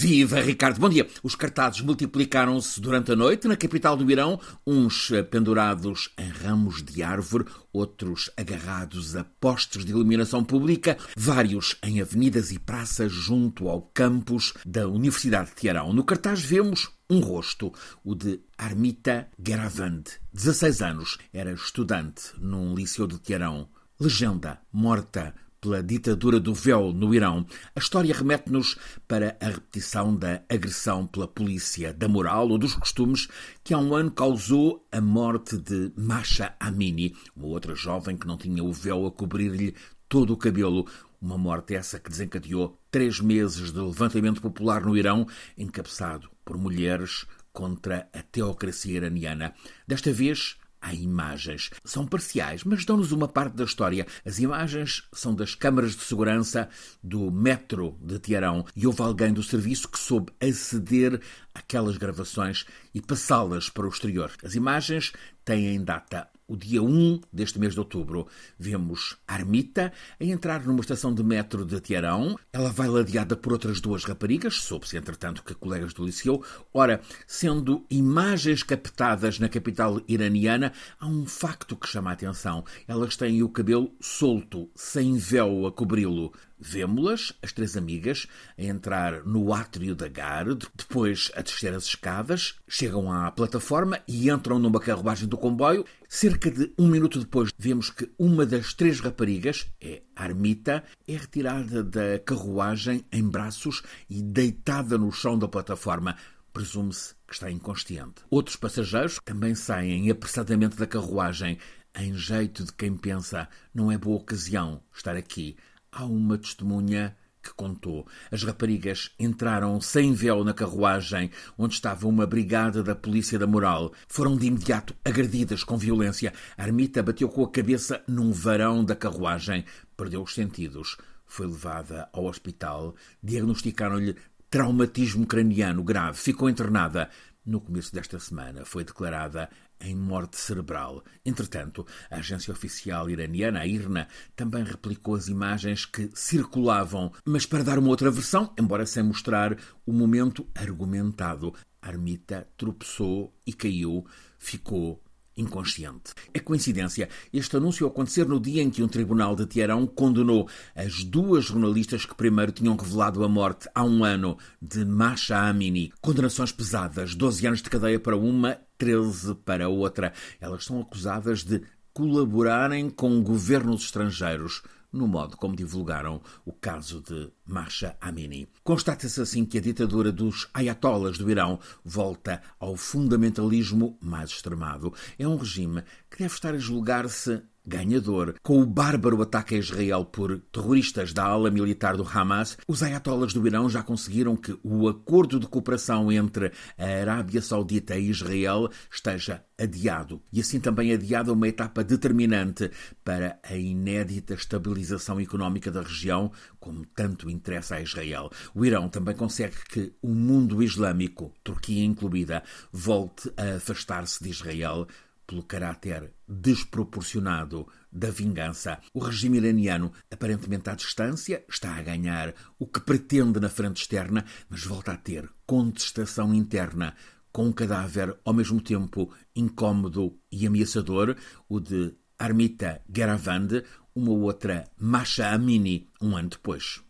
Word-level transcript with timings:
Viva 0.00 0.40
Ricardo, 0.40 0.78
bom 0.78 0.88
dia. 0.88 1.08
Os 1.24 1.34
cartazes 1.34 1.80
multiplicaram-se 1.80 2.80
durante 2.80 3.10
a 3.10 3.16
noite 3.16 3.48
na 3.48 3.56
capital 3.56 3.96
do 3.96 4.08
Irão, 4.08 4.38
uns 4.64 5.10
pendurados 5.28 6.14
em 6.16 6.28
ramos 6.28 6.84
de 6.84 7.02
árvore, 7.02 7.46
outros 7.72 8.30
agarrados 8.36 9.16
a 9.16 9.24
postes 9.24 9.84
de 9.84 9.90
iluminação 9.90 10.44
pública, 10.44 10.96
vários 11.16 11.76
em 11.82 12.00
avenidas 12.00 12.52
e 12.52 12.60
praças 12.60 13.10
junto 13.10 13.68
ao 13.68 13.82
campus 13.82 14.54
da 14.64 14.86
Universidade 14.86 15.50
de 15.50 15.56
Teherão. 15.56 15.92
No 15.92 16.04
cartaz 16.04 16.40
vemos 16.40 16.88
um 17.10 17.18
rosto, 17.18 17.72
o 18.04 18.14
de 18.14 18.38
Armita 18.56 19.26
Geravand, 19.44 20.04
16 20.32 20.80
anos, 20.80 21.18
era 21.32 21.50
estudante 21.50 22.34
num 22.38 22.72
liceu 22.72 23.08
de 23.08 23.18
Teherão. 23.18 23.68
Legenda, 23.98 24.60
morta 24.72 25.34
pela 25.60 25.82
ditadura 25.82 26.38
do 26.38 26.54
véu 26.54 26.92
no 26.92 27.14
Irão, 27.14 27.46
a 27.74 27.78
história 27.78 28.14
remete-nos 28.14 28.76
para 29.06 29.36
a 29.40 29.46
repetição 29.46 30.14
da 30.14 30.42
agressão 30.48 31.06
pela 31.06 31.26
polícia, 31.26 31.92
da 31.92 32.08
moral 32.08 32.48
ou 32.48 32.58
dos 32.58 32.74
costumes 32.74 33.28
que 33.64 33.74
há 33.74 33.78
um 33.78 33.94
ano 33.94 34.10
causou 34.10 34.86
a 34.90 35.00
morte 35.00 35.56
de 35.56 35.92
Masha 35.96 36.54
Amini, 36.60 37.14
uma 37.36 37.46
outra 37.46 37.74
jovem 37.74 38.16
que 38.16 38.26
não 38.26 38.36
tinha 38.36 38.62
o 38.62 38.72
véu 38.72 39.06
a 39.06 39.10
cobrir-lhe 39.10 39.74
todo 40.08 40.32
o 40.32 40.36
cabelo. 40.36 40.86
Uma 41.20 41.36
morte 41.36 41.74
essa 41.74 41.98
que 41.98 42.10
desencadeou 42.10 42.80
três 42.92 43.20
meses 43.20 43.72
de 43.72 43.80
levantamento 43.80 44.40
popular 44.40 44.84
no 44.84 44.96
Irão, 44.96 45.26
encabeçado 45.56 46.30
por 46.44 46.56
mulheres 46.56 47.26
contra 47.52 48.08
a 48.12 48.22
teocracia 48.22 48.96
iraniana. 48.96 49.52
Desta 49.86 50.12
vez, 50.12 50.56
Há 50.80 50.94
imagens. 50.94 51.70
São 51.84 52.06
parciais, 52.06 52.64
mas 52.64 52.84
dão-nos 52.84 53.12
uma 53.12 53.26
parte 53.26 53.56
da 53.56 53.64
história. 53.64 54.06
As 54.24 54.38
imagens 54.38 55.02
são 55.12 55.34
das 55.34 55.54
câmaras 55.54 55.96
de 55.96 56.02
segurança 56.02 56.68
do 57.02 57.30
metro 57.30 57.98
de 58.00 58.18
Teherão 58.18 58.64
e 58.76 58.86
houve 58.86 59.02
alguém 59.02 59.32
do 59.32 59.42
serviço 59.42 59.88
que 59.88 59.98
soube 59.98 60.32
aceder 60.40 61.20
àquelas 61.54 61.96
gravações 61.96 62.64
e 62.94 63.00
passá-las 63.00 63.68
para 63.68 63.86
o 63.86 63.90
exterior. 63.90 64.30
As 64.42 64.54
imagens 64.54 65.12
têm 65.44 65.82
data 65.82 66.28
o 66.48 66.56
dia 66.56 66.82
1 66.82 67.20
deste 67.30 67.58
mês 67.58 67.74
de 67.74 67.80
outubro, 67.80 68.26
vemos 68.58 69.16
Armita 69.28 69.92
a 70.18 70.24
entrar 70.24 70.64
numa 70.64 70.80
estação 70.80 71.14
de 71.14 71.22
metro 71.22 71.64
de 71.64 71.78
Teherão. 71.78 72.38
Ela 72.50 72.72
vai 72.72 72.88
ladeada 72.88 73.36
por 73.36 73.52
outras 73.52 73.80
duas 73.80 74.04
raparigas, 74.04 74.54
soube-se, 74.62 74.96
entretanto, 74.96 75.44
que 75.44 75.54
colegas 75.54 75.92
do 75.92 76.04
liceu. 76.04 76.42
Ora, 76.72 77.02
sendo 77.26 77.84
imagens 77.90 78.62
captadas 78.62 79.38
na 79.38 79.48
capital 79.48 80.00
iraniana, 80.08 80.72
há 80.98 81.06
um 81.06 81.26
facto 81.26 81.76
que 81.76 81.86
chama 81.86 82.10
a 82.10 82.14
atenção. 82.14 82.64
Elas 82.88 83.14
têm 83.14 83.42
o 83.42 83.50
cabelo 83.50 83.92
solto, 84.00 84.70
sem 84.74 85.16
véu 85.18 85.66
a 85.66 85.72
cobri-lo. 85.72 86.32
Vemo-las, 86.60 87.32
as 87.42 87.52
três 87.52 87.76
amigas, 87.76 88.26
a 88.58 88.62
entrar 88.62 89.24
no 89.24 89.52
átrio 89.52 89.94
da 89.94 90.08
Gare, 90.08 90.56
depois 90.74 91.30
a 91.34 91.42
descer 91.42 91.72
as 91.72 91.84
escadas, 91.84 92.56
chegam 92.68 93.12
à 93.12 93.30
plataforma 93.30 94.00
e 94.08 94.28
entram 94.28 94.58
numa 94.58 94.80
carruagem 94.80 95.28
do 95.28 95.38
comboio. 95.38 95.84
Cerca 96.08 96.50
de 96.50 96.72
um 96.78 96.88
minuto 96.88 97.20
depois, 97.20 97.50
vemos 97.56 97.90
que 97.90 98.10
uma 98.18 98.44
das 98.44 98.74
três 98.74 99.00
raparigas, 99.00 99.66
é 99.80 100.02
Armita, 100.16 100.82
é 101.06 101.12
retirada 101.12 101.84
da 101.84 102.18
carruagem 102.18 103.04
em 103.12 103.22
braços 103.22 103.82
e 104.10 104.20
deitada 104.20 104.98
no 104.98 105.12
chão 105.12 105.38
da 105.38 105.46
plataforma. 105.46 106.16
Presume-se 106.52 107.14
que 107.26 107.34
está 107.34 107.50
inconsciente. 107.50 108.22
Outros 108.30 108.56
passageiros 108.56 109.20
também 109.24 109.54
saem 109.54 110.10
apressadamente 110.10 110.76
da 110.76 110.86
carruagem, 110.86 111.58
em 111.94 112.14
jeito 112.14 112.64
de 112.64 112.72
quem 112.72 112.96
pensa: 112.96 113.48
não 113.72 113.92
é 113.92 113.98
boa 113.98 114.16
ocasião 114.16 114.82
estar 114.92 115.14
aqui 115.14 115.56
há 115.98 116.04
uma 116.04 116.38
testemunha 116.38 117.16
que 117.42 117.52
contou. 117.54 118.06
As 118.30 118.44
raparigas 118.44 119.10
entraram 119.18 119.80
sem 119.80 120.12
véu 120.12 120.44
na 120.44 120.54
carruagem 120.54 121.30
onde 121.56 121.74
estava 121.74 122.06
uma 122.06 122.26
brigada 122.26 122.82
da 122.82 122.94
Polícia 122.94 123.38
da 123.38 123.46
Moral. 123.46 123.92
Foram 124.06 124.36
de 124.36 124.46
imediato 124.46 124.94
agredidas 125.04 125.64
com 125.64 125.76
violência. 125.76 126.32
A 126.56 126.64
ermita 126.64 127.02
bateu 127.02 127.28
com 127.28 127.42
a 127.42 127.50
cabeça 127.50 128.02
num 128.06 128.30
varão 128.30 128.84
da 128.84 128.94
carruagem. 128.94 129.64
Perdeu 129.96 130.22
os 130.22 130.34
sentidos. 130.34 130.96
Foi 131.26 131.46
levada 131.46 132.08
ao 132.12 132.26
hospital. 132.26 132.94
Diagnosticaram-lhe 133.22 134.14
traumatismo 134.48 135.26
craniano 135.26 135.82
grave. 135.82 136.18
Ficou 136.18 136.48
internada. 136.48 137.10
No 137.44 137.60
começo 137.60 137.92
desta 137.92 138.20
semana 138.20 138.64
foi 138.64 138.84
declarada 138.84 139.48
em 139.80 139.94
morte 139.94 140.36
cerebral. 140.36 141.04
Entretanto, 141.24 141.86
a 142.10 142.16
agência 142.16 142.52
oficial 142.52 143.08
iraniana, 143.08 143.60
a 143.60 143.66
IRNA, 143.66 144.08
também 144.34 144.64
replicou 144.64 145.14
as 145.14 145.28
imagens 145.28 145.84
que 145.84 146.10
circulavam, 146.14 147.12
mas 147.24 147.46
para 147.46 147.64
dar 147.64 147.78
uma 147.78 147.88
outra 147.88 148.10
versão, 148.10 148.52
embora 148.58 148.86
sem 148.86 149.02
mostrar 149.02 149.56
o 149.86 149.92
momento 149.92 150.46
argumentado. 150.54 151.54
A 151.80 151.90
ermita 151.90 152.48
tropeçou 152.56 153.32
e 153.46 153.52
caiu, 153.52 154.04
ficou 154.38 155.02
inconsciente. 155.38 156.12
É 156.34 156.40
coincidência 156.40 157.08
este 157.32 157.56
anúncio 157.56 157.86
acontecer 157.86 158.26
no 158.26 158.40
dia 158.40 158.62
em 158.62 158.70
que 158.70 158.82
um 158.82 158.88
tribunal 158.88 159.34
de 159.34 159.46
Teherão 159.46 159.86
condenou 159.86 160.48
as 160.74 161.04
duas 161.04 161.46
jornalistas 161.46 162.04
que 162.04 162.14
primeiro 162.14 162.52
tinham 162.52 162.76
revelado 162.76 163.24
a 163.24 163.28
morte 163.28 163.68
há 163.74 163.84
um 163.84 164.04
ano 164.04 164.36
de 164.60 164.84
Masha 164.84 165.38
Amini. 165.38 165.92
Condenações 166.00 166.52
pesadas, 166.52 167.14
12 167.14 167.46
anos 167.46 167.62
de 167.62 167.70
cadeia 167.70 168.00
para 168.00 168.16
uma, 168.16 168.58
13 168.76 169.34
para 169.44 169.68
outra. 169.68 170.12
Elas 170.40 170.64
são 170.64 170.80
acusadas 170.80 171.44
de 171.44 171.62
colaborarem 171.92 172.90
com 172.90 173.22
governos 173.22 173.84
estrangeiros 173.84 174.62
no 174.92 175.06
modo 175.06 175.36
como 175.36 175.56
divulgaram 175.56 176.20
o 176.44 176.52
caso 176.52 177.00
de 177.00 177.30
Masha 177.46 177.96
Amini. 178.00 178.48
Constata-se 178.62 179.20
assim 179.20 179.44
que 179.44 179.58
a 179.58 179.60
ditadura 179.60 180.10
dos 180.10 180.48
ayatollahs 180.54 181.18
do 181.18 181.30
Irão 181.30 181.60
volta 181.84 182.42
ao 182.58 182.76
fundamentalismo 182.76 183.98
mais 184.00 184.30
extremado. 184.30 184.92
É 185.18 185.26
um 185.26 185.36
regime 185.36 185.82
que 186.10 186.18
deve 186.18 186.34
estar 186.34 186.54
a 186.54 186.58
julgar-se 186.58 187.42
ganhador. 187.68 188.34
Com 188.42 188.60
o 188.62 188.66
bárbaro 188.66 189.20
ataque 189.20 189.54
a 189.54 189.58
Israel 189.58 190.04
por 190.04 190.40
terroristas 190.50 191.12
da 191.12 191.24
ala 191.24 191.50
militar 191.50 191.96
do 191.96 192.08
Hamas, 192.08 192.56
os 192.66 192.82
ayatollahs 192.82 193.32
do 193.32 193.46
Irão 193.46 193.68
já 193.68 193.82
conseguiram 193.82 194.34
que 194.36 194.58
o 194.64 194.88
acordo 194.88 195.38
de 195.38 195.46
cooperação 195.46 196.10
entre 196.10 196.50
a 196.76 196.84
Arábia 196.84 197.42
Saudita 197.42 197.96
e 197.96 198.08
Israel 198.08 198.70
esteja 198.90 199.44
adiado. 199.58 200.22
E 200.32 200.40
assim 200.40 200.60
também 200.60 200.92
adiada 200.92 201.32
uma 201.32 201.48
etapa 201.48 201.84
determinante 201.84 202.70
para 203.04 203.38
a 203.42 203.56
inédita 203.56 204.34
estabilização 204.34 205.20
económica 205.20 205.70
da 205.70 205.82
região, 205.82 206.32
como 206.58 206.86
tanto 206.86 207.28
interessa 207.28 207.76
a 207.76 207.82
Israel. 207.82 208.30
O 208.54 208.64
Irão 208.64 208.88
também 208.88 209.14
consegue 209.14 209.56
que 209.68 209.92
o 210.00 210.08
mundo 210.08 210.62
islâmico, 210.62 211.34
Turquia 211.44 211.84
incluída, 211.84 212.42
volte 212.72 213.30
a 213.36 213.56
afastar-se 213.56 214.22
de 214.22 214.30
Israel 214.30 214.86
pelo 215.28 215.42
caráter 215.42 216.14
desproporcionado 216.26 217.68
da 217.92 218.10
vingança. 218.10 218.80
O 218.94 218.98
regime 218.98 219.36
iraniano, 219.36 219.92
aparentemente 220.10 220.70
à 220.70 220.74
distância, 220.74 221.44
está 221.46 221.76
a 221.76 221.82
ganhar 221.82 222.34
o 222.58 222.66
que 222.66 222.80
pretende 222.80 223.38
na 223.38 223.50
frente 223.50 223.82
externa, 223.82 224.24
mas 224.48 224.64
volta 224.64 224.92
a 224.92 224.96
ter 224.96 225.28
contestação 225.46 226.34
interna 226.34 226.94
com 227.30 227.46
um 227.46 227.52
cadáver 227.52 228.18
ao 228.24 228.32
mesmo 228.32 228.60
tempo 228.60 229.12
incômodo 229.36 230.18
e 230.32 230.46
ameaçador, 230.46 231.14
o 231.46 231.60
de 231.60 231.94
Armita 232.18 232.80
Geravand, 232.92 233.62
uma 233.94 234.12
outra 234.12 234.64
Masha 234.78 235.28
Amini, 235.30 235.90
um 236.00 236.16
ano 236.16 236.30
depois. 236.30 236.87